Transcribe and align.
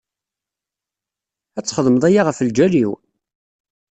Ad 1.57 1.65
txedmeḍ 1.65 2.03
aya 2.09 2.21
ɣef 2.23 2.39
lǧal-iw? 2.47 2.91